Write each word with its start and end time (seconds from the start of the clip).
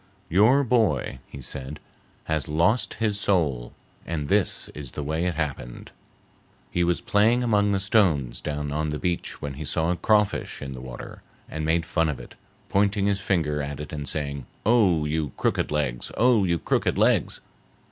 "Your 0.31 0.63
boy," 0.63 1.19
he 1.27 1.43
said, 1.43 1.79
"has 2.23 2.47
lost 2.47 2.95
his 2.95 3.19
soul, 3.19 3.71
and 4.03 4.29
this 4.29 4.67
is 4.69 4.93
the 4.93 5.03
way 5.03 5.25
it 5.27 5.35
happened. 5.35 5.91
He 6.71 6.83
was 6.83 7.01
playing 7.01 7.43
among 7.43 7.71
the 7.71 7.77
stones 7.79 8.41
down 8.41 8.71
on 8.71 8.89
the 8.89 8.97
beach 8.97 9.43
when 9.43 9.53
he 9.53 9.63
saw 9.63 9.91
a 9.91 9.95
crawfish 9.95 10.59
in 10.59 10.71
the 10.71 10.81
water, 10.81 11.21
and 11.47 11.63
made 11.63 11.85
fun 11.85 12.09
of 12.09 12.19
it, 12.19 12.33
pointing 12.67 13.05
his 13.05 13.19
finger 13.19 13.61
at 13.61 13.79
it 13.79 13.93
and 13.93 14.07
saying, 14.09 14.47
'Oh, 14.65 15.05
you 15.05 15.33
crooked 15.37 15.69
legs! 15.69 16.11
Oh, 16.17 16.45
you 16.45 16.57
crooked 16.57 16.97
legs! 16.97 17.39